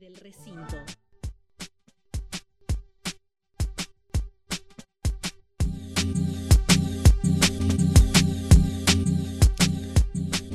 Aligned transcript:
del 0.00 0.16
recinto. 0.16 0.76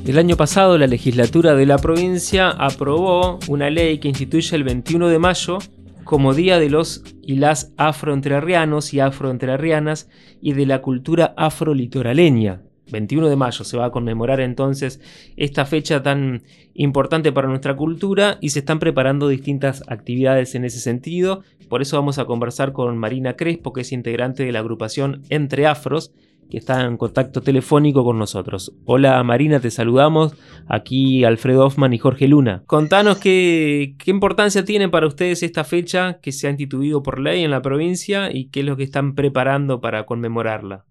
El 0.06 0.18
año 0.18 0.36
pasado 0.36 0.78
la 0.78 0.88
legislatura 0.88 1.54
de 1.56 1.66
la 1.66 1.78
provincia 1.78 2.50
aprobó 2.50 3.40
una 3.48 3.70
ley 3.70 4.00
que 4.00 4.10
instituye 4.10 4.56
el 4.56 4.64
21 4.64 5.08
de 5.08 5.20
mayo 5.20 5.60
como 6.04 6.34
Día 6.34 6.60
de 6.60 6.70
los 6.70 7.04
y 7.22 7.38
las 7.38 7.74
afroentrerrianos 7.78 8.94
y 8.94 9.00
afroentrerrianas 9.00 10.10
y 10.42 10.54
de 10.54 10.66
la 10.66 10.82
cultura 10.82 11.34
afrolitoraleña. 11.38 12.62
21 12.92 13.30
de 13.30 13.36
mayo 13.36 13.64
se 13.64 13.78
va 13.78 13.86
a 13.86 13.92
conmemorar 13.92 14.40
entonces 14.40 15.00
esta 15.38 15.66
fecha 15.66 16.04
tan 16.04 16.44
importante 16.74 17.32
para 17.32 17.48
nuestra 17.48 17.76
cultura 17.76 18.38
y 18.42 18.50
se 18.50 18.60
están 18.60 18.80
preparando 18.80 19.28
distintas 19.28 19.84
actividades 19.88 20.56
en 20.56 20.66
ese 20.66 20.80
sentido. 20.80 21.44
Por 21.70 21.82
eso 21.82 21.98
vamos 21.98 22.20
a 22.20 22.26
conversar 22.26 22.74
con 22.74 22.98
Marina 22.98 23.36
Crespo, 23.36 23.74
que 23.74 23.82
es 23.82 23.92
integrante 23.92 24.44
de 24.44 24.52
la 24.52 24.60
agrupación 24.60 25.24
Entre 25.30 25.68
Afros, 25.68 26.12
que 26.50 26.58
está 26.58 26.86
en 26.86 26.98
contacto 26.98 27.42
telefónico 27.42 28.04
con 28.04 28.20
nosotros. 28.20 28.74
Hola 28.84 29.24
Marina, 29.24 29.62
te 29.62 29.72
saludamos. 29.72 30.36
Aquí 30.68 31.24
Alfredo 31.24 31.66
Hoffman 31.66 31.94
y 31.94 31.98
Jorge 31.98 32.28
Luna. 32.28 32.64
Contanos 32.68 33.18
qué, 33.20 33.96
qué 33.98 34.12
importancia 34.12 34.66
tiene 34.66 34.90
para 34.90 35.08
ustedes 35.08 35.44
esta 35.44 35.64
fecha 35.64 36.20
que 36.22 36.34
se 36.34 36.48
ha 36.48 36.50
instituido 36.50 37.02
por 37.04 37.20
ley 37.20 37.44
en 37.44 37.52
la 37.52 37.62
provincia 37.62 38.30
y 38.32 38.50
qué 38.50 38.60
es 38.60 38.66
lo 38.66 38.76
que 38.76 38.84
están 38.84 39.16
preparando 39.16 39.80
para 39.80 40.06
conmemorarla. 40.06 40.86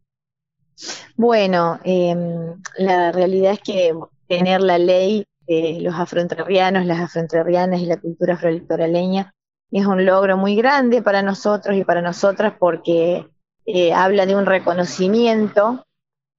Bueno, 1.17 1.81
em, 1.85 2.61
la 2.79 3.13
realidad 3.13 3.53
es 3.53 3.61
que 3.61 3.95
tener 4.27 4.61
la 4.61 4.79
ley 4.79 5.27
de 5.47 5.79
los 5.81 5.95
afroentrerrianos, 5.95 6.87
las 6.87 7.01
afroentrerrianas 7.01 7.81
y 7.81 7.87
la 7.87 7.99
cultura 7.99 8.35
afrolitoraleña 8.35 9.33
es 9.71 9.87
un 9.87 10.05
logro 10.05 10.37
muy 10.37 10.57
grande 10.57 11.03
para 11.03 11.23
nosotros 11.23 11.77
y 11.77 11.85
para 11.85 12.03
nosotras 12.03 12.55
porque 12.59 13.29
eh, 13.67 13.93
habla 13.93 14.27
de 14.27 14.35
un 14.35 14.47
reconocimiento 14.47 15.87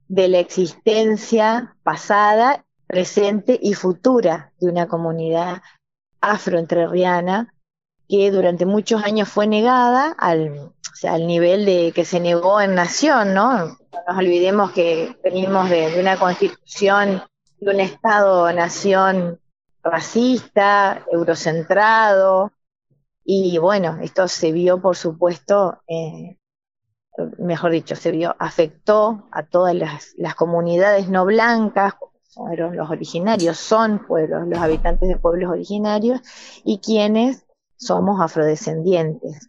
de 0.08 0.28
la 0.28 0.38
existencia 0.38 1.76
pasada, 1.82 2.64
presente 2.86 3.58
y 3.60 3.72
futura 3.72 4.52
de 4.60 4.68
una 4.68 4.86
comunidad 4.86 5.62
afroentrerriana 6.20 7.51
que 8.12 8.30
durante 8.30 8.66
muchos 8.66 9.02
años 9.02 9.26
fue 9.26 9.46
negada 9.46 10.14
al, 10.18 10.70
al 11.02 11.26
nivel 11.26 11.64
de 11.64 11.92
que 11.94 12.04
se 12.04 12.20
negó 12.20 12.60
en 12.60 12.74
nación, 12.74 13.32
¿no? 13.32 13.68
No 13.68 13.78
nos 14.06 14.18
olvidemos 14.18 14.72
que 14.72 15.16
venimos 15.24 15.70
de, 15.70 15.98
una 15.98 16.18
constitución, 16.18 17.22
de 17.58 17.70
un 17.70 17.80
Estado-nación 17.80 19.40
racista, 19.82 21.02
eurocentrado, 21.10 22.52
y 23.24 23.56
bueno, 23.56 23.96
esto 24.02 24.28
se 24.28 24.52
vio, 24.52 24.82
por 24.82 24.94
supuesto, 24.94 25.80
eh, 25.88 26.36
mejor 27.38 27.70
dicho, 27.70 27.96
se 27.96 28.10
vio, 28.10 28.36
afectó 28.38 29.26
a 29.32 29.42
todas 29.42 29.74
las, 29.74 30.34
comunidades 30.34 31.08
no 31.08 31.24
blancas, 31.24 31.94
fueron 32.28 32.76
los 32.76 32.90
originarios, 32.90 33.56
son 33.56 34.06
pueblos, 34.06 34.46
los 34.48 34.58
habitantes 34.58 35.08
de 35.08 35.16
pueblos 35.16 35.50
originarios, 35.50 36.20
y 36.62 36.78
quienes 36.80 37.46
somos 37.82 38.20
afrodescendientes. 38.20 39.48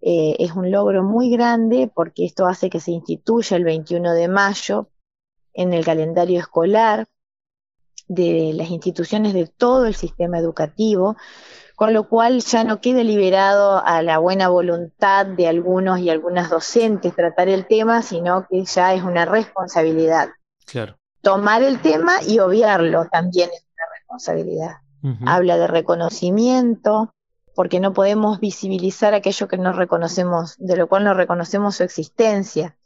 Eh, 0.00 0.36
es 0.38 0.52
un 0.52 0.70
logro 0.70 1.02
muy 1.02 1.30
grande 1.30 1.90
porque 1.92 2.24
esto 2.24 2.46
hace 2.46 2.70
que 2.70 2.80
se 2.80 2.92
instituya 2.92 3.56
el 3.56 3.64
21 3.64 4.12
de 4.12 4.28
mayo 4.28 4.88
en 5.52 5.72
el 5.72 5.84
calendario 5.84 6.38
escolar 6.38 7.06
de 8.06 8.52
las 8.54 8.70
instituciones 8.70 9.34
de 9.34 9.46
todo 9.46 9.84
el 9.86 9.94
sistema 9.94 10.38
educativo, 10.38 11.16
con 11.76 11.92
lo 11.92 12.08
cual 12.08 12.40
ya 12.40 12.64
no 12.64 12.80
quede 12.80 13.04
liberado 13.04 13.84
a 13.84 14.02
la 14.02 14.18
buena 14.18 14.48
voluntad 14.48 15.26
de 15.26 15.46
algunos 15.46 15.98
y 15.98 16.08
algunas 16.08 16.48
docentes 16.48 17.14
tratar 17.14 17.48
el 17.48 17.66
tema, 17.66 18.02
sino 18.02 18.46
que 18.48 18.64
ya 18.64 18.94
es 18.94 19.02
una 19.02 19.26
responsabilidad. 19.26 20.30
Claro. 20.64 20.96
Tomar 21.20 21.62
el 21.62 21.82
tema 21.82 22.22
y 22.26 22.38
obviarlo 22.38 23.06
también 23.10 23.50
es 23.52 23.66
una 23.74 23.84
responsabilidad. 23.94 24.76
Habla 25.26 25.56
de 25.58 25.66
reconocimiento, 25.66 27.14
porque 27.58 27.80
no 27.80 27.92
podemos 27.92 28.38
visibilizar 28.38 29.14
aquello 29.14 29.48
que 29.48 29.58
no 29.58 29.72
reconocemos, 29.72 30.54
de 30.58 30.76
lo 30.76 30.86
cual 30.86 31.02
no 31.02 31.12
reconocemos 31.12 31.74
su 31.74 31.82
existencia. 31.82 32.76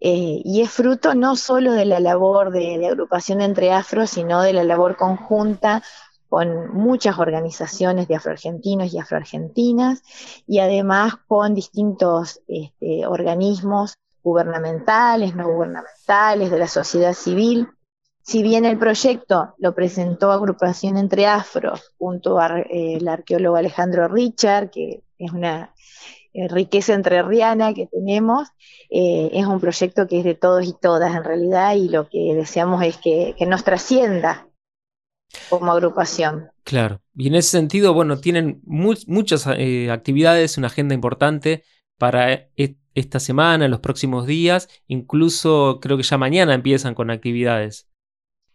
Eh, 0.00 0.40
y 0.42 0.62
es 0.62 0.70
fruto 0.70 1.14
no 1.14 1.36
solo 1.36 1.72
de 1.72 1.84
la 1.84 2.00
labor 2.00 2.50
de, 2.50 2.86
agrupación 2.86 3.42
entre 3.42 3.74
afros, 3.74 4.08
sino 4.08 4.40
de 4.40 4.54
la 4.54 4.64
labor 4.64 4.96
conjunta 4.96 5.82
con 6.30 6.72
muchas 6.72 7.18
organizaciones 7.18 8.08
de 8.08 8.14
afroargentinos 8.14 8.90
y 8.94 8.98
afroargentinas 8.98 10.02
y 10.46 10.60
además 10.60 11.16
con 11.28 11.52
distintos 11.52 12.40
este, 12.48 13.06
organismos 13.06 13.98
gubernamentales, 14.22 15.36
no 15.36 15.46
gubernamentales, 15.46 16.50
de 16.50 16.58
la 16.58 16.68
sociedad 16.68 17.12
civil. 17.12 17.68
Si 18.26 18.42
bien 18.42 18.64
el 18.64 18.76
proyecto 18.76 19.54
lo 19.58 19.72
presentó 19.72 20.32
Agrupación 20.32 20.96
Entre 20.96 21.26
Afros 21.26 21.92
junto 21.96 22.40
al 22.40 22.66
eh, 22.70 22.98
arqueólogo 23.08 23.54
Alejandro 23.54 24.08
Richard, 24.08 24.70
que 24.70 25.04
es 25.16 25.30
una 25.30 25.72
eh, 26.34 26.48
riqueza 26.48 26.94
entrerriana 26.94 27.72
que 27.72 27.86
tenemos, 27.86 28.48
eh, 28.90 29.30
es 29.32 29.46
un 29.46 29.60
proyecto 29.60 30.08
que 30.08 30.18
es 30.18 30.24
de 30.24 30.34
todos 30.34 30.66
y 30.66 30.72
todas 30.72 31.14
en 31.14 31.22
realidad 31.22 31.76
y 31.76 31.88
lo 31.88 32.08
que 32.08 32.34
deseamos 32.34 32.82
es 32.82 32.96
que, 32.96 33.36
nos 33.46 33.62
trascienda 33.62 34.48
como 35.48 35.70
agrupación. 35.70 36.50
Claro, 36.64 37.00
y 37.14 37.28
en 37.28 37.36
ese 37.36 37.50
sentido, 37.50 37.94
bueno, 37.94 38.18
tienen 38.18 38.60
muchas 38.64 39.46
eh, 39.56 39.88
actividades, 39.92 40.58
una 40.58 40.66
agenda 40.66 40.96
importante 40.96 41.62
para 41.96 42.32
e, 42.32 42.76
esta 42.96 43.20
semana, 43.20 43.68
los 43.68 43.78
próximos 43.78 44.26
días, 44.26 44.68
incluso 44.88 45.78
creo 45.80 45.96
que 45.96 46.02
ya 46.02 46.18
mañana 46.18 46.54
empiezan 46.54 46.96
con 46.96 47.12
actividades. 47.12 47.86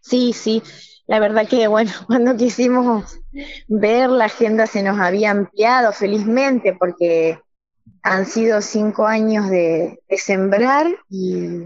Sí, 0.02 0.34
sí, 0.34 0.62
la 1.08 1.20
verdad 1.20 1.48
que, 1.48 1.68
bueno, 1.68 1.92
cuando 2.08 2.36
quisimos 2.36 3.20
ver 3.68 4.10
la 4.10 4.26
agenda 4.26 4.68
se 4.68 4.84
nos 4.84 5.00
había 5.00 5.32
ampliado 5.32 5.94
felizmente 5.94 6.74
porque 6.74 7.40
han 8.04 8.26
sido 8.26 8.62
cinco 8.62 9.06
años 9.06 9.50
de 9.50 10.00
sembrar 10.10 10.88
y 11.10 11.64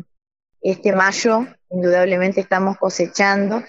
este 0.62 0.94
mayo 0.94 1.48
indudablemente 1.70 2.42
estamos 2.42 2.78
cosechando. 2.78 3.64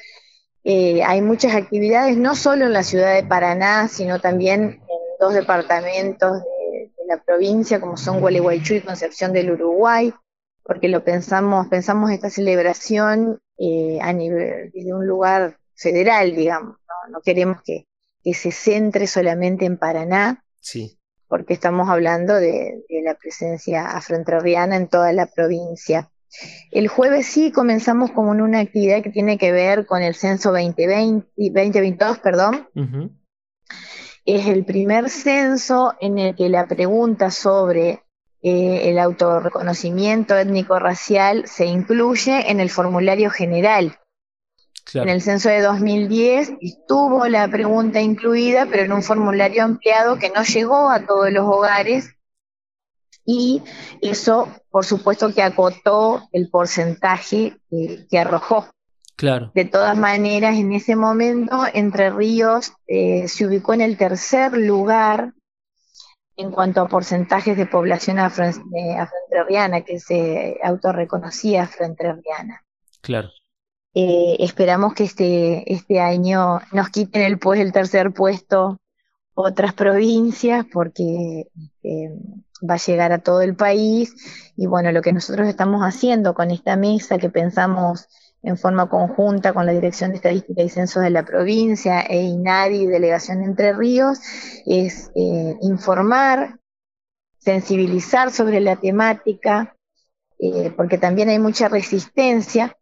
Eh, 0.65 1.05
hay 1.05 1.21
muchas 1.21 1.55
actividades, 1.55 2.17
no 2.17 2.35
solo 2.35 2.65
en 2.67 2.73
la 2.73 2.83
ciudad 2.83 3.15
de 3.15 3.23
Paraná, 3.23 3.89
sino 3.89 4.21
también 4.21 4.63
en 4.63 4.99
dos 5.21 5.35
departamentos 5.35 6.41
de, 6.41 6.91
la 7.07 7.23
provincia, 7.23 7.81
como 7.81 7.97
son 7.97 8.19
Gualeguaychú 8.21 8.75
y 8.75 8.81
Concepción 8.81 9.33
del 9.33 9.53
Uruguay, 9.53 10.13
porque 10.65 10.89
lo 10.89 11.05
pensamos, 11.05 11.69
pensamos 11.69 12.11
esta 12.11 12.31
celebración 12.31 13.39
eh, 13.59 13.99
a 14.01 14.13
nivel, 14.13 14.71
desde 14.73 14.95
un 14.95 15.07
lugar 15.07 15.59
federal, 15.75 16.35
digamos, 16.35 16.77
no, 17.11 17.21
queremos 17.21 17.59
que, 17.63 17.87
se 18.35 18.51
centre 18.51 19.07
solamente 19.07 19.67
en 19.67 19.79
Paraná, 19.79 20.45
sí. 20.61 20.99
porque 21.29 21.55
estamos 21.55 21.89
hablando 21.89 22.35
de, 22.35 22.85
de 22.89 23.03
la 23.03 23.15
presencia 23.15 23.87
afroentrerriana 23.87 24.75
en 24.75 24.89
toda 24.89 25.13
la 25.13 25.27
provincia. 25.27 26.11
El 26.71 26.89
jueves 26.89 27.27
sí 27.27 27.53
comenzamos 27.53 28.11
con 28.11 28.41
una 28.41 28.61
actividad 28.61 29.03
que 29.03 29.11
tiene 29.11 29.39
que 29.39 29.53
ver 29.53 29.87
con 29.87 30.03
el 30.03 30.15
censo 30.15 30.51
2020, 30.51 31.27
2022, 31.37 32.19
perdón. 32.19 32.69
Es 34.25 34.47
el 34.47 34.65
primer 34.65 35.09
censo 35.09 35.95
en 36.01 36.19
el 36.19 36.35
que 36.35 36.49
la 36.49 36.67
pregunta 36.67 37.31
sobre 37.31 38.03
eh, 38.49 38.91
el 38.91 39.01
autorreconocimiento 39.01 40.37
étnico-racial 40.37 41.49
se 41.49 41.67
incluye 41.67 42.49
en 42.49 42.61
el 42.61 42.71
formulario 42.71 43.29
general. 43.29 43.99
En 44.95 45.09
el 45.09 45.21
censo 45.21 45.49
de 45.49 45.63
2010 45.63 46.53
estuvo 46.61 47.27
la 47.27 47.49
pregunta 47.49 48.01
incluida, 48.01 48.69
pero 48.71 48.85
en 48.85 48.93
un 48.93 49.03
formulario 49.03 49.65
ampliado 49.65 50.21
que 50.21 50.31
no 50.31 50.45
llegó 50.45 50.91
a 50.91 51.05
todos 51.05 51.33
los 51.33 51.45
hogares 51.45 52.15
y 53.25 53.65
eso, 54.01 54.49
por 54.71 54.85
supuesto, 54.85 55.35
que 55.35 55.43
acotó 55.43 56.29
el 56.31 56.49
porcentaje 56.49 57.57
que 57.69 58.17
arrojó. 58.17 58.69
Claro. 59.17 59.51
De 59.57 59.65
todas 59.65 59.99
maneras, 59.99 60.55
en 60.55 60.71
ese 60.71 60.95
momento, 60.95 61.65
Entre 61.75 62.11
Ríos 62.11 62.75
eh, 62.87 63.27
se 63.27 63.45
ubicó 63.45 63.75
en 63.75 63.81
el 63.81 63.97
tercer 63.97 64.57
lugar 64.57 65.33
en 66.37 66.51
cuanto 66.51 66.83
a 66.83 66.89
porcentajes 66.89 67.57
de 67.57 67.67
población 67.67 68.19
afroentrerriana 68.19 69.81
que 69.83 69.99
se 69.99 70.59
autorreconocía 70.63 71.63
afroentrerriana. 71.63 72.63
Claro. 73.01 73.31
Eh, 73.95 74.37
esperamos 74.41 74.93
que 74.93 75.05
este, 75.05 75.73
este 75.73 76.01
año 76.01 76.61
nos 76.73 76.91
quiten 76.91 77.23
el, 77.23 77.39
pues, 77.39 77.61
el 77.61 77.73
tercer 77.73 78.13
puesto 78.13 78.79
otras 79.35 79.73
provincias 79.73 80.67
porque 80.71 81.49
este, 81.57 82.11
va 82.69 82.75
a 82.75 82.79
llegar 82.79 83.13
a 83.13 83.19
todo 83.19 83.41
el 83.41 83.57
país 83.57 84.15
y 84.57 84.67
bueno, 84.67 84.93
lo 84.93 85.03
que 85.03 85.13
nosotros 85.13 85.49
estamos 85.49 85.83
haciendo 85.83 86.35
con 86.35 86.51
esta 86.51 86.77
mesa 86.77 87.19
que 87.19 87.31
pensamos 87.31 88.07
en 88.47 88.57
forma 88.57 88.89
conjunta 88.89 89.53
con 89.53 89.67
la 89.67 89.73
Dirección 89.73 90.11
de 90.11 90.17
Estadística 90.17 90.63
y 90.63 90.69
Censos 90.69 91.03
de 91.03 91.11
la 91.11 91.25
provincia 91.25 92.03
e 92.03 92.23
INADI, 92.23 92.87
Delegación 92.87 93.43
Entre 93.43 93.73
Ríos, 93.73 94.21
es 94.65 95.11
eh, 95.17 95.57
informar, 95.63 96.61
sensibilizar 97.39 98.31
sobre 98.31 98.61
la 98.61 98.77
temática, 98.77 99.77
eh, 100.39 100.73
porque 100.77 100.97
también 100.97 101.29
hay 101.29 101.41
mucha 101.41 101.69
resistencia 101.69 102.77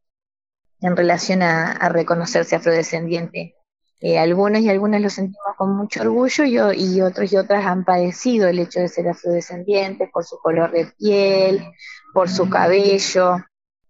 en 0.82 0.96
relación 0.96 1.40
a, 1.40 1.88
reconocerse 1.88 2.56
afrodescendiente. 2.56 3.54
Eh, 4.02 4.18
algunos 4.18 4.60
y 4.60 4.68
algunas 4.68 5.00
lo 5.00 5.08
sentimos 5.08 5.56
con 5.56 5.74
mucho 5.74 6.02
orgullo 6.02 6.74
y, 6.74 7.00
otros 7.00 7.32
y 7.32 7.38
otras 7.38 7.64
han 7.64 7.86
padecido 7.86 8.48
el 8.48 8.58
hecho 8.58 8.80
de 8.80 8.88
ser 8.88 9.08
afrodescendientes 9.08 10.10
por 10.12 10.26
su 10.26 10.36
color 10.40 10.72
de 10.72 10.92
piel, 10.98 11.64
por 12.12 12.28
su 12.28 12.50
cabello 12.50 13.38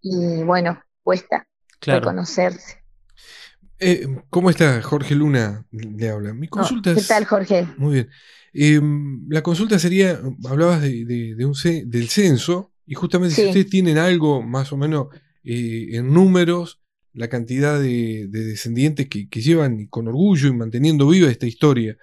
y 0.00 0.44
bueno, 0.44 0.80
cuesta 1.02 1.44
reconocerse. 1.84 2.84
Eh, 3.78 4.06
¿Cómo 4.31 4.50
está 4.50 4.81
Jorge 4.82 5.14
Luna? 5.14 5.66
Le 5.70 6.08
habla. 6.08 6.32
Mi 6.32 6.48
consulta 6.48 6.94
¿Qué 6.94 7.02
tal, 7.02 7.25
Jorge? 7.25 7.66
Muy 7.76 7.94
bien. 7.94 8.10
Em, 8.52 9.28
la 9.28 9.42
consulta 9.42 9.78
sería, 9.78 10.20
hablabas 10.48 10.81
de, 10.81 11.36
un, 11.44 11.90
del 11.90 12.08
censo, 12.08 12.72
y 12.86 12.94
justamente 12.94 13.34
si 13.34 13.46
ustedes 13.46 13.69
tienen 13.69 13.98
algo 13.98 14.42
más 14.42 14.72
o 14.72 14.76
menos 14.76 15.08
eh, 15.42 15.88
en 15.92 16.12
números, 16.12 16.81
la 17.12 17.28
cantidad 17.28 17.81
de, 17.81 18.28
descendientes 18.28 19.08
que, 19.08 19.26
llevan 19.40 19.86
con 19.86 20.08
orgullo 20.08 20.48
y 20.48 20.52
manteniendo 20.52 21.08
viva 21.08 21.31
esta 21.31 21.46
historia. 21.46 21.96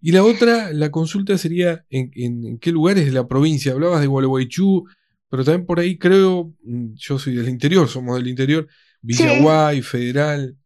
Y 0.00 0.12
la 0.12 0.22
otra, 0.22 0.72
la 0.72 0.90
consulta 0.90 1.38
sería 1.38 1.84
en, 1.88 2.58
qué 2.58 2.72
lugares 2.72 3.06
de 3.06 3.12
la 3.12 3.26
provincia. 3.26 3.72
Hablabas 3.72 4.00
de 4.00 4.06
Gualeguaychú, 4.06 4.84
pero 5.30 5.44
también 5.44 5.66
por 5.66 5.80
ahí 5.80 5.96
creo, 5.96 6.52
mm, 6.62 6.94
yo 6.94 7.18
soy 7.18 7.34
del 7.36 7.48
interior, 7.48 7.88
somos 7.88 8.16
del 8.16 8.28
interior, 8.28 8.68
Villaguay, 9.04 9.82
Federal. 9.82 10.56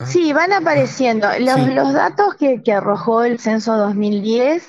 Ah. 0.00 0.06
Sí, 0.06 0.32
van 0.32 0.52
apareciendo. 0.52 1.28
Los, 1.38 1.92
datos 1.92 2.34
que, 2.34 2.60
arrojó 2.72 3.22
el 3.22 3.38
censo 3.38 3.76
2010 3.76 4.68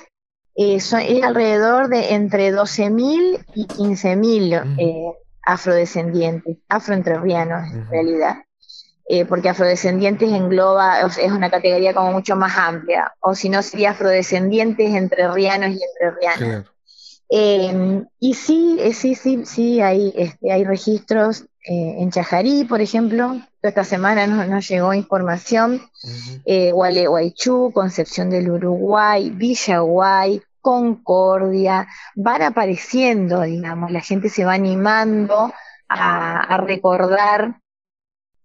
eh, 0.56 0.80
son, 0.80 1.00
es 1.00 1.22
alrededor 1.22 1.88
de 1.88 2.14
entre 2.14 2.52
12.000 2.52 3.44
y 3.54 3.66
15.000 3.66 4.76
eh, 4.78 5.18
afrodescendientes, 5.42 6.58
afroentrerrianos 6.68 7.72
en 7.72 7.90
realidad. 7.90 8.36
Eh, 9.06 9.26
porque 9.26 9.50
afrodescendientes 9.50 10.32
engloba, 10.32 11.00
es 11.00 11.30
una 11.30 11.50
categoría 11.50 11.92
como 11.92 12.12
mucho 12.12 12.36
más 12.36 12.56
amplia, 12.56 13.12
o 13.20 13.34
si 13.34 13.50
no 13.50 13.62
sería 13.62 13.90
afrodescendientes 13.90 14.94
entrerrianos 14.94 15.70
y 15.72 15.80
entrerrianos. 15.82 16.73
Em, 17.36 18.06
y 18.20 18.34
sí, 18.34 18.78
sí, 18.92 19.16
sí, 19.16 19.44
sí, 19.44 19.80
hay, 19.80 20.12
este, 20.14 20.52
hay 20.52 20.62
registros 20.62 21.46
en 21.64 22.10
Chajarí, 22.12 22.64
por 22.64 22.80
ejemplo, 22.80 23.40
esta 23.60 23.82
semana 23.82 24.28
nos, 24.28 24.68
llegó 24.68 24.94
información, 24.94 25.82
uh 26.44 26.70
Gualeguaychú, 26.72 27.72
Concepción 27.74 28.30
del 28.30 28.50
Uruguay, 28.50 29.30
Villaguay, 29.30 30.42
Concordia, 30.60 31.88
van 32.14 32.42
apareciendo, 32.42 33.42
digamos, 33.42 33.90
la 33.90 34.00
gente 34.00 34.28
se 34.28 34.44
va 34.44 34.52
animando 34.52 35.52
a, 35.88 36.56
recordar 36.58 37.60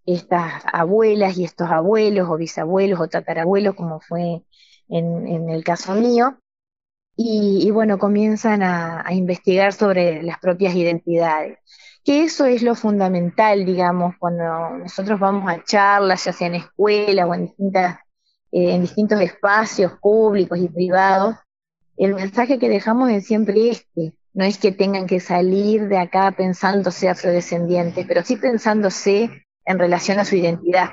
estas 0.08 0.64
abuelas 0.66 1.38
y 1.38 1.44
estos 1.44 1.70
abuelos 1.70 2.28
o 2.28 2.38
bisabuelos 2.38 3.00
o 3.00 3.08
tatarabuelos, 3.08 3.76
como 3.76 4.00
fue 4.00 4.42
en, 4.88 5.48
el 5.50 5.64
caso 5.64 5.94
mío, 5.94 6.40
y, 7.22 7.70
bueno, 7.72 8.00
comienzan 8.00 8.64
a, 8.64 9.04
investigar 9.12 9.74
sobre 9.74 10.24
las 10.24 10.40
propias 10.40 10.74
identidades. 10.74 11.58
Que 12.06 12.24
eso 12.24 12.46
es 12.46 12.62
lo 12.64 12.76
fundamental, 12.76 13.66
digamos, 13.66 14.16
cuando 14.18 14.78
nosotros 14.78 15.20
vamos 15.20 15.52
a 15.52 15.62
charlas, 15.66 16.24
ya 16.24 16.32
sea 16.32 16.48
en 16.48 16.56
escuelas 16.56 17.28
o 17.28 17.34
en, 17.34 17.48
distintas, 17.48 18.00
eh, 18.54 18.74
en 18.74 18.82
distintos 18.84 19.20
espacios 19.20 19.92
públicos 20.02 20.58
y 20.60 20.70
privados, 20.70 21.36
el 21.98 22.16
mensaje 22.16 22.58
que 22.58 22.70
dejamos 22.70 23.10
es 23.10 23.26
siempre 23.26 23.70
este, 23.70 24.14
no 24.34 24.46
es 24.46 24.58
que 24.58 24.72
tengan 24.72 25.06
que 25.06 25.20
salir 25.20 25.90
de 25.90 25.98
acá 25.98 26.32
pensándose 26.32 27.10
afrodescendientes, 27.10 28.06
pero 28.08 28.24
sí 28.24 28.38
pensándose 28.38 29.46
en 29.66 29.78
relación 29.78 30.20
a 30.20 30.26
su 30.26 30.38
identidad. 30.38 30.92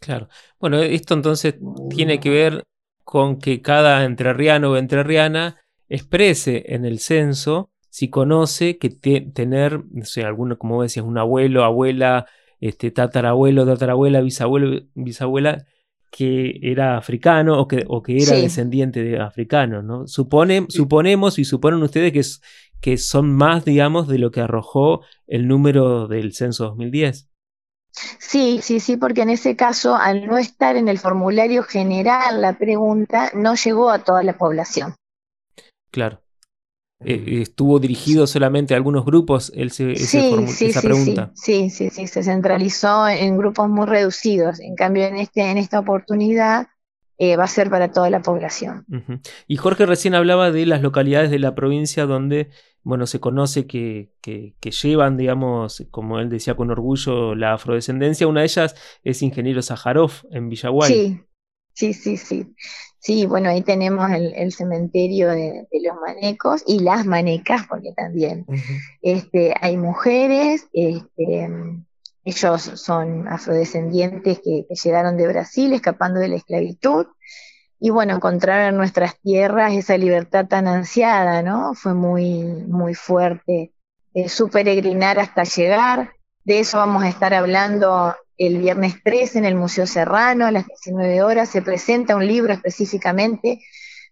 Claro. 0.00 0.28
Bueno, 0.60 0.82
esto 0.82 1.14
entonces 1.14 1.54
tiene 1.88 2.20
que 2.20 2.28
ver 2.28 2.62
con 3.06 3.38
que 3.38 3.62
cada 3.62 4.04
entrerriano 4.04 4.72
o 4.72 4.76
entrerriana 4.76 5.60
exprese 5.88 6.74
en 6.74 6.84
el 6.84 6.98
censo 6.98 7.70
si 7.88 8.10
conoce 8.10 8.78
que 8.78 8.90
tener, 8.90 9.84
no 9.92 10.04
sé, 10.04 10.24
alguno, 10.24 10.58
como 10.58 10.82
decías, 10.82 11.06
un 11.06 11.16
abuelo, 11.16 11.62
abuela, 11.62 12.26
este, 12.60 12.90
tatarabuelo, 12.90 13.64
tatarabuela, 13.64 14.20
bisabuelo, 14.22 14.82
bisabuela, 14.96 15.64
que 16.10 16.58
era 16.60 16.98
africano 16.98 17.60
o 17.60 17.68
que, 17.68 17.84
o 17.86 18.02
que 18.02 18.16
era 18.20 18.38
descendiente 18.38 19.04
de 19.04 19.20
africanos, 19.20 19.84
¿no? 19.84 20.08
Suponemos 20.08 21.38
y 21.38 21.44
suponen 21.44 21.84
ustedes 21.84 22.12
que, 22.12 22.22
que 22.80 22.98
son 22.98 23.32
más, 23.32 23.64
digamos, 23.64 24.08
de 24.08 24.18
lo 24.18 24.32
que 24.32 24.40
arrojó 24.40 25.02
el 25.28 25.46
número 25.46 26.08
del 26.08 26.32
censo 26.32 26.64
2010. 26.64 27.28
Sí, 28.18 28.60
sí, 28.62 28.80
sí, 28.80 28.96
porque 28.96 29.22
en 29.22 29.30
ese 29.30 29.56
caso, 29.56 29.94
al 29.94 30.26
no 30.26 30.38
estar 30.38 30.76
en 30.76 30.88
el 30.88 30.98
formulario 30.98 31.62
general 31.62 32.40
la 32.40 32.58
pregunta, 32.58 33.30
no 33.34 33.54
llegó 33.54 33.90
a 33.90 34.00
toda 34.00 34.22
la 34.22 34.36
población. 34.36 34.94
Claro. 35.90 36.20
Eh, 37.04 37.42
estuvo 37.42 37.78
dirigido 37.78 38.26
solamente 38.26 38.72
a 38.72 38.78
algunos 38.78 39.04
grupos 39.04 39.52
ese, 39.54 39.92
esa 39.92 40.80
pregunta. 40.80 41.30
Sí, 41.34 41.68
sí, 41.68 41.90
sí, 41.90 42.06
se 42.06 42.22
centralizó 42.22 43.06
en 43.08 43.36
grupos 43.36 43.68
muy 43.68 43.86
reducidos. 43.86 44.60
En 44.60 44.74
cambio, 44.74 45.04
en, 45.04 45.16
este, 45.16 45.42
en 45.42 45.58
esta 45.58 45.78
oportunidad 45.78 46.68
eh, 47.18 47.36
va 47.36 47.44
a 47.44 47.48
ser 47.48 47.70
para 47.70 47.90
toda 47.90 48.10
la 48.10 48.20
población. 48.20 48.84
Y 49.46 49.56
Jorge 49.56 49.86
recién 49.86 50.14
hablaba 50.14 50.50
de 50.50 50.66
las 50.66 50.82
localidades 50.82 51.30
de 51.30 51.38
la 51.38 51.54
provincia 51.54 52.04
donde, 52.04 52.50
bueno, 52.82 53.06
se 53.06 53.20
conoce 53.20 53.66
que, 53.66 54.12
que, 54.20 54.54
llevan, 54.70 55.16
digamos, 55.16 55.86
como 55.90 56.18
él 56.18 56.28
decía 56.28 56.56
con 56.56 56.70
orgullo, 56.70 57.34
la 57.34 57.54
afrodescendencia. 57.54 58.26
Una 58.26 58.40
de 58.40 58.46
ellas 58.46 58.74
es 59.02 59.22
Ingeniero 59.22 59.62
Sajarov 59.62 60.12
en 60.30 60.50
Villaguay. 60.50 60.92
Sí, 60.92 61.20
sí, 61.72 61.94
sí, 61.94 62.16
sí. 62.16 62.54
Sí, 62.98 63.24
bueno, 63.24 63.50
ahí 63.50 63.62
tenemos 63.62 64.10
el, 64.10 64.52
cementerio 64.52 65.30
de, 65.30 65.66
los 65.70 65.96
manecos 66.04 66.64
y 66.66 66.80
las 66.80 67.06
manecas, 67.06 67.66
porque 67.68 67.92
también 67.96 68.44
este, 69.00 69.54
hay 69.60 69.76
mujeres, 69.76 70.66
este, 70.72 71.48
ellos 72.26 72.60
son 72.74 73.28
afrodescendientes 73.28 74.40
que, 74.40 74.66
llegaron 74.82 75.16
de 75.16 75.28
Brasil 75.28 75.72
escapando 75.72 76.18
de 76.18 76.28
la 76.28 76.36
esclavitud, 76.36 77.06
y 77.78 77.90
bueno, 77.90 78.16
encontrar 78.16 78.68
en 78.68 78.76
nuestras 78.76 79.20
tierras 79.20 79.72
esa 79.74 79.96
libertad 79.96 80.46
tan 80.46 80.66
ansiada, 80.66 81.42
¿no? 81.42 81.74
Fue 81.74 81.94
muy, 81.94 82.42
muy 82.42 82.94
fuerte. 82.94 83.72
Eh, 84.12 84.28
su 84.28 84.48
peregrinar 84.48 85.20
hasta 85.20 85.44
llegar, 85.44 86.14
de 86.44 86.60
eso 86.60 86.78
vamos 86.78 87.04
a 87.04 87.08
estar 87.08 87.32
hablando 87.32 88.14
el 88.38 88.58
viernes 88.58 88.96
3 89.04 89.36
en 89.36 89.44
el 89.44 89.54
Museo 89.54 89.86
Serrano 89.86 90.46
a 90.46 90.50
las 90.50 90.66
19 90.66 91.22
horas 91.22 91.48
se 91.48 91.62
presenta 91.62 92.16
un 92.16 92.26
libro 92.26 92.52
específicamente 92.52 93.60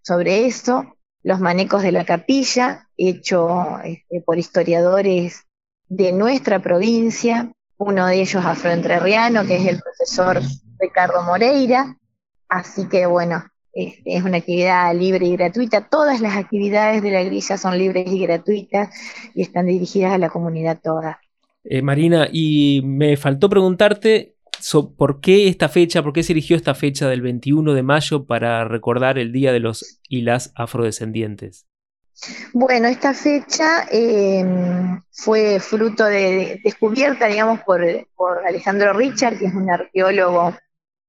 sobre 0.03 0.47
eso, 0.47 0.97
Los 1.23 1.41
manecos 1.41 1.83
de 1.83 1.91
la 1.91 2.05
capilla, 2.05 2.88
hecho 2.97 3.81
este, 3.83 4.21
por 4.21 4.38
historiadores 4.38 5.47
de 5.88 6.12
nuestra 6.12 6.61
provincia, 6.61 7.50
uno 7.78 8.07
de 8.07 8.21
ellos 8.21 8.45
afroentrerriano, 8.45 9.45
que 9.47 9.57
es 9.57 9.66
el 9.66 9.81
profesor 9.81 10.40
Ricardo 10.78 11.23
Moreira. 11.23 11.97
Así 12.49 12.88
que 12.88 13.07
bueno, 13.07 13.45
este, 13.73 14.16
es 14.16 14.23
una 14.23 14.38
actividad 14.38 14.95
libre 14.95 15.26
y 15.26 15.37
gratuita. 15.37 15.88
Todas 15.88 16.21
las 16.21 16.37
actividades 16.37 17.02
de 17.02 17.11
la 17.11 17.25
grilla 17.25 17.59
son 17.59 17.76
libres 17.76 18.07
y 18.07 18.21
gratuitas 18.21 18.90
y 19.35 19.43
están 19.43 19.66
dirigidas 19.66 20.12
a 20.12 20.19
la 20.19 20.31
comunidad 20.31 20.78
toda. 20.83 21.21
Eh, 21.64 21.83
Marina, 21.83 22.28
y 22.31 22.83
me 22.85 23.16
faltó 23.16 23.49
preguntarte 23.49 24.35
por 24.97 25.21
qué 25.21 25.49
esta 25.49 25.69
fecha, 25.69 26.02
por 26.02 26.12
qué 26.12 26.23
se 26.23 26.33
eligió 26.33 26.57
esta 26.57 26.75
fecha 26.75 27.09
del 27.09 27.21
21 27.21 27.75
de 27.75 27.83
mayo 27.83 28.25
para 28.25 28.64
recordar 28.64 29.19
el 29.19 29.33
Día 29.33 29.52
de 29.52 29.61
los 29.61 30.00
y 30.09 30.23
las 30.23 30.52
Afrodescendientes. 30.54 31.66
Bueno, 32.52 32.88
esta 32.88 33.12
fecha 33.12 33.87
em, 33.90 35.00
fue 35.11 35.59
fruto 35.61 36.04
de, 36.04 36.61
descubierta, 36.64 37.26
digamos, 37.26 37.61
por, 37.61 37.85
Alejandro 38.47 38.92
Richard, 38.92 39.38
que 39.38 39.47
es 39.47 39.54
un 39.54 39.71
arqueólogo 39.71 40.54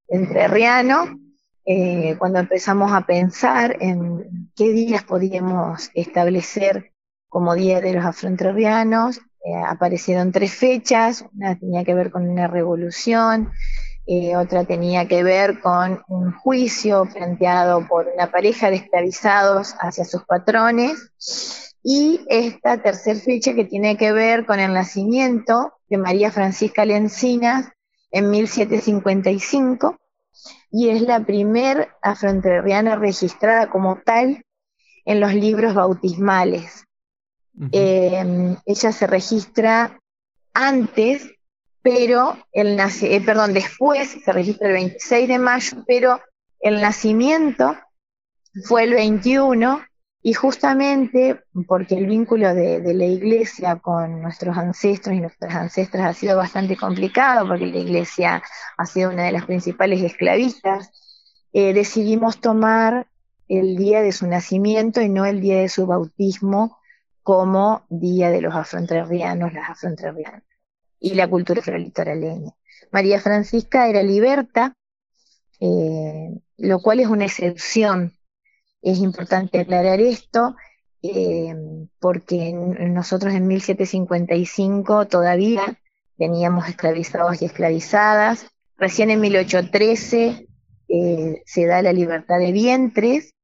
entrerriano, 0.08 1.20
eh, 1.66 2.16
cuando 2.18 2.40
empezamos 2.40 2.92
a 2.92 3.06
pensar 3.06 3.78
en 3.80 4.52
qué 4.56 4.70
días 4.70 5.04
podíamos 5.04 5.90
establecer 5.94 6.92
como 7.28 7.56
Día 7.56 7.82
de 7.82 7.94
los 7.94 8.06
Afroentrerrianos, 8.06 9.20
eh, 9.44 9.56
aparecieron 9.68 10.32
tres 10.32 10.54
fechas, 10.54 11.26
una 11.34 11.58
tenía 11.58 11.84
que 11.84 11.94
ver 11.94 12.12
con 12.12 12.28
una 12.28 12.48
revolución, 12.48 13.52
eh, 14.08 14.36
otra 14.36 14.66
tenía 14.66 15.08
que 15.08 15.24
ver 15.24 15.60
con 15.60 16.04
un 16.08 16.32
juicio 16.34 17.06
planteado 17.12 17.88
por 17.88 18.08
una 18.08 18.32
pareja 18.32 18.70
de 18.70 18.78
esclavizados 18.78 19.76
hacia 19.80 20.06
sus 20.06 20.24
patrones, 20.26 21.12
y 21.88 22.22
esta 22.30 22.82
tercera 22.82 23.20
fecha 23.20 23.54
que 23.54 23.64
tiene 23.64 23.96
que 23.96 24.12
ver 24.12 24.48
con 24.48 24.60
el 24.60 24.74
nacimiento 24.74 25.74
de 25.88 26.00
María 26.00 26.32
Francisca 26.32 26.84
Lencinas 26.84 27.68
en 28.10 28.32
1755 28.32 29.96
y 30.72 30.90
es 30.90 31.04
la 31.04 31.20
primer 31.24 31.90
afroentrerriana 32.02 32.96
registrada 32.96 33.70
como 33.70 34.00
tal 34.04 34.44
en 35.06 35.20
los 35.20 35.36
libros 35.36 35.76
bautismales. 35.76 36.86
Em, 37.72 38.58
ella 38.66 38.92
se 38.92 39.06
registra 39.06 40.00
antes, 40.54 41.35
pero 41.86 42.36
el 42.52 42.80
eh, 42.80 43.22
perdón, 43.24 43.54
después 43.54 44.18
se 44.26 44.34
registra 44.34 44.70
el 44.70 44.74
26 44.74 45.28
de 45.28 45.38
mayo, 45.38 45.84
pero 45.86 46.20
el 46.60 46.82
nacimiento 46.82 47.78
fue 48.64 48.86
el 48.86 48.96
21 48.96 49.84
y 50.24 50.34
justamente 50.34 51.44
porque 51.68 51.94
el 51.94 52.08
vínculo 52.08 52.56
de, 52.56 52.82
la 52.92 53.06
iglesia 53.06 53.76
con 53.76 54.24
nuestros 54.24 54.58
ancestros 54.58 55.16
y 55.16 55.20
nuestras 55.20 55.54
ancestras 55.54 56.08
ha 56.08 56.14
sido 56.20 56.38
bastante 56.38 56.76
complicado, 56.76 57.48
porque 57.48 57.68
la 57.68 57.78
iglesia 57.78 58.42
ha 58.78 58.86
sido 58.88 59.12
una 59.12 59.26
de 59.26 59.34
las 59.34 59.46
principales 59.46 60.02
esclavistas, 60.02 60.90
eh, 61.54 61.72
decidimos 61.72 62.42
tomar 62.42 63.06
el 63.48 63.76
día 63.76 64.02
de 64.02 64.12
su 64.12 64.26
nacimiento 64.26 65.02
y 65.02 65.10
no 65.10 65.26
el 65.26 65.40
día 65.40 65.60
de 65.60 65.70
su 65.70 65.86
bautismo 65.86 66.80
como 67.22 67.86
día 67.90 68.32
de 68.32 68.42
los 68.42 68.56
afroentrerrianos, 68.56 69.54
las 69.54 69.70
afroentrerrianas 69.70 70.42
y 71.06 71.14
la 71.14 71.28
cultura 71.28 71.62
afrolitoraleña. 71.62 72.52
María 72.92 73.22
Francisca 73.22 73.88
era 73.88 74.02
liberta, 74.02 74.74
eh, 75.60 76.32
lo 76.58 76.80
cual 76.80 77.00
es 77.00 77.08
una 77.08 77.26
excepción. 77.26 78.18
Es 78.82 78.98
importante 78.98 79.60
aclarar 79.60 80.00
esto 80.00 80.56
eh, 81.04 81.54
porque 82.00 82.54
nosotros 82.54 83.36
en 83.36 83.46
1755 83.46 85.06
todavía 85.06 85.80
teníamos 86.18 86.68
esclavizados 86.68 87.40
y 87.40 87.46
esclavizadas. 87.46 88.48
Recién 88.76 89.12
en 89.12 89.22
1813 89.22 90.48
eh, 90.88 91.44
se 91.46 91.66
da 91.68 91.84
la 91.84 91.94
libertad 91.94 92.40
de 92.40 92.52
vientres 92.52 93.36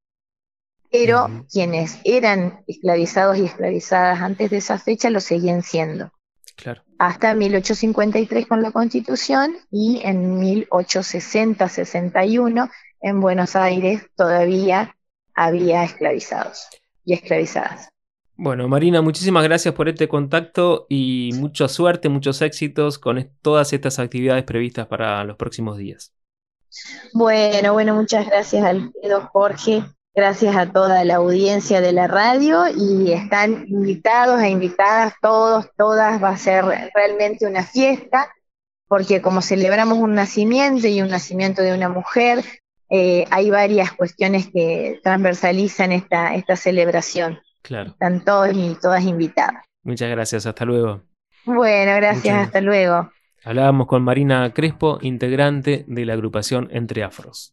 pero 0.93 1.45
quienes 1.49 1.99
eran 2.03 2.65
esclavizados 2.67 3.37
y 3.37 3.45
esclavizadas 3.45 4.19
antes 4.19 4.49
de 4.49 4.57
esa 4.57 4.77
fecha 4.77 5.09
lo 5.09 5.21
seguían 5.21 5.63
siendo. 5.63 6.11
Claro. 6.57 6.83
Hasta 7.01 7.33
1853 7.33 8.45
con 8.45 8.61
la 8.61 8.69
Constitución 8.69 9.55
y 9.71 10.01
en 10.03 10.39
1860-61 10.39 12.69
en 13.01 13.19
Buenos 13.19 13.55
Aires 13.55 14.05
todavía 14.15 14.95
había 15.33 15.83
esclavizados 15.83 16.67
y 17.03 17.13
esclavizadas. 17.13 17.89
Bueno, 18.35 18.67
Marina, 18.67 19.01
muchísimas 19.01 19.43
gracias 19.43 19.73
por 19.73 19.89
este 19.89 20.07
contacto 20.07 20.85
y 20.89 21.31
mucha 21.37 21.67
suerte, 21.67 22.07
muchos 22.07 22.39
éxitos 22.43 22.99
con 22.99 23.31
todas 23.41 23.73
estas 23.73 23.97
actividades 23.97 24.43
previstas 24.43 24.85
para 24.85 25.23
los 25.23 25.37
próximos 25.37 25.79
días. 25.79 26.13
Bueno, 27.13 27.73
bueno, 27.73 27.95
muchas 27.95 28.27
gracias 28.27 28.63
Alfredo, 28.63 29.27
Jorge. 29.33 29.83
Gracias 30.13 30.55
a 30.57 30.71
toda 30.71 31.05
la 31.05 31.15
audiencia 31.15 31.79
de 31.79 31.93
la 31.93 32.07
radio 32.07 32.65
y 32.67 33.13
están 33.13 33.65
invitados 33.67 34.41
e 34.41 34.49
invitadas 34.49 35.13
todos, 35.21 35.69
todas. 35.77 36.21
Va 36.21 36.29
a 36.29 36.37
ser 36.37 36.65
realmente 36.93 37.47
una 37.47 37.63
fiesta 37.63 38.27
porque 38.91 39.21
como 39.21 39.41
celebramos 39.41 39.99
un 39.99 40.13
nacimiento 40.15 40.85
y 40.85 41.01
un 41.01 41.07
nacimiento 41.07 41.61
de 41.61 41.73
una 41.73 41.87
mujer, 41.87 42.43
eh, 42.89 43.25
hay 43.31 43.49
varias 43.49 43.93
cuestiones 43.93 44.49
que 44.53 44.99
transversalizan 45.01 45.93
esta, 45.93 46.35
esta 46.35 46.57
celebración. 46.57 47.39
Claro. 47.61 47.91
Están 47.91 48.25
todos 48.25 48.49
y 48.53 48.75
todas 48.81 49.05
invitadas. 49.05 49.63
Muchas 49.83 50.09
gracias, 50.09 50.45
hasta 50.45 50.65
luego. 50.65 51.03
Bueno, 51.45 51.95
gracias, 51.95 52.37
hasta 52.37 52.59
luego. 52.59 53.09
Hablábamos 53.45 53.87
con 53.87 54.03
Marina 54.03 54.51
Crespo, 54.53 54.99
integrante 55.01 55.85
de 55.87 56.05
la 56.05 56.11
agrupación 56.11 56.67
Entre 56.71 57.01
Afros. 57.01 57.49